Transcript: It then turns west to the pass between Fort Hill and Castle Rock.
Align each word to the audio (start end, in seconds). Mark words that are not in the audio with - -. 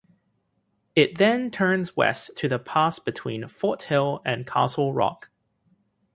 It 0.95 1.19
then 1.19 1.51
turns 1.51 1.95
west 1.95 2.31
to 2.37 2.47
the 2.49 2.57
pass 2.57 2.97
between 2.97 3.47
Fort 3.47 3.83
Hill 3.83 4.19
and 4.25 4.47
Castle 4.47 4.93
Rock. 4.95 5.29